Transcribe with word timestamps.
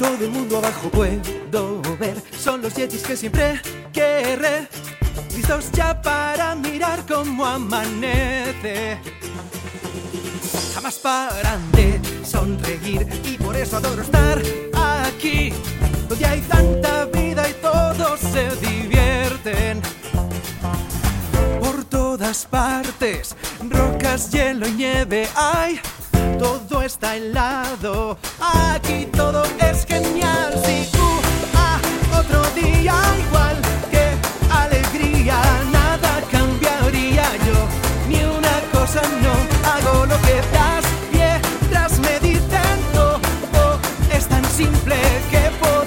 Todo 0.00 0.24
el 0.24 0.30
mundo 0.30 0.56
abajo 0.56 0.88
puedo 0.88 1.82
ver. 1.98 2.16
Son 2.34 2.62
los 2.62 2.74
yetis 2.74 3.02
que 3.02 3.14
siempre 3.14 3.60
querré. 3.92 4.66
Listos 5.36 5.70
ya 5.72 6.00
para 6.00 6.54
mirar 6.54 7.04
cómo 7.06 7.44
amanece. 7.44 8.96
Jamás 10.72 10.94
paran 10.94 11.70
de 11.72 12.00
sonreír 12.24 13.06
y 13.26 13.36
por 13.36 13.54
eso 13.54 13.76
adoro 13.76 14.00
estar 14.00 14.40
aquí. 15.04 15.52
Donde 16.08 16.24
hay 16.24 16.40
tanta 16.40 17.04
vida 17.04 17.46
y 17.50 17.52
todos 17.60 18.20
se 18.20 18.48
divierten. 18.56 19.82
Por 21.60 21.84
todas 21.84 22.46
partes, 22.46 23.36
rocas, 23.68 24.30
hielo 24.30 24.66
y 24.66 24.72
nieve 24.72 25.28
hay. 25.36 25.78
Todo 26.38 26.82
está 26.82 27.16
helado, 27.16 28.16
aquí 28.40 29.06
todo 29.16 29.44
es 29.58 29.86
genial. 29.86 30.52
Si 30.64 30.96
uh, 30.98 31.20
ah, 31.54 31.78
otro 32.18 32.42
día 32.54 32.94
igual, 33.26 33.56
qué 33.90 34.06
alegría, 34.50 35.40
nada 35.72 36.22
cambiaría. 36.30 37.24
Yo, 37.46 37.58
ni 38.08 38.22
una 38.24 38.56
cosa 38.72 39.02
no 39.22 39.34
hago 39.70 40.06
lo 40.06 40.16
que 40.22 40.36
das. 40.52 40.84
Piedras 41.12 41.98
me 42.00 42.18
dicen 42.20 42.78
todo 42.92 43.78
es 44.12 44.26
tan 44.26 44.44
simple 44.44 44.96
que 45.30 45.50
podría 45.60 45.79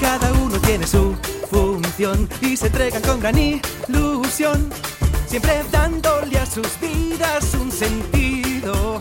Cada 0.00 0.32
uno 0.32 0.58
tiene 0.60 0.86
su 0.86 1.14
función 1.50 2.28
y 2.40 2.56
se 2.56 2.68
entregan 2.68 3.02
con 3.02 3.20
gran 3.20 3.36
ilusión, 3.38 4.70
siempre 5.26 5.62
dándole 5.70 6.38
a 6.38 6.46
sus 6.46 6.68
vidas 6.80 7.52
un 7.54 7.70
sentido. 7.70 9.00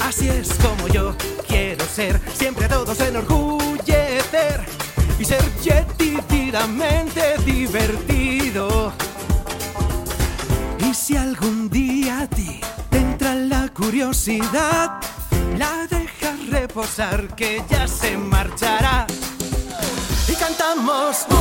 Así 0.00 0.28
es 0.28 0.52
como 0.54 0.88
yo 0.88 1.14
quiero 1.48 1.84
ser, 1.86 2.20
siempre 2.34 2.66
a 2.66 2.68
todos 2.68 3.00
enorgullecer 3.00 4.64
y 5.18 5.24
ser 5.24 5.42
divertidamente 5.58 7.36
divertido. 7.44 8.92
Y 10.78 10.94
si 10.94 11.16
algún 11.16 11.70
día 11.70 12.20
a 12.20 12.26
ti 12.28 12.60
te 12.90 12.98
entra 12.98 13.34
la 13.34 13.68
curiosidad, 13.68 15.00
la 15.56 15.86
dejas 15.88 16.50
reposar 16.50 17.34
que 17.34 17.62
ya 17.70 17.88
se 17.88 18.16
marchará. 18.18 19.06
Y 20.28 20.34
cantamos 20.34 21.24
uh, 21.30 21.34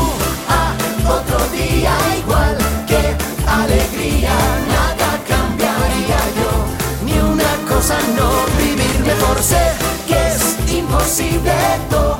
ah, 0.50 0.74
otro 1.10 1.40
día 1.50 1.94
igual, 2.20 2.58
qué 2.88 3.16
alegría, 3.48 4.34
nada 4.68 5.20
cambiaría 5.28 6.20
yo, 6.38 7.06
ni 7.06 7.18
una 7.20 7.56
cosa 7.68 7.98
no 8.16 8.30
vivir 8.58 9.00
mejor 9.00 9.42
sé 9.42 9.72
que 10.08 10.28
es 10.28 10.72
imposible 10.72 11.54
todo 11.90 12.15